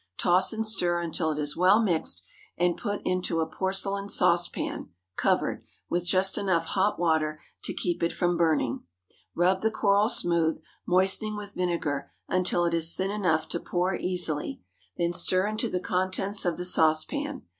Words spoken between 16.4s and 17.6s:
of the saucepan.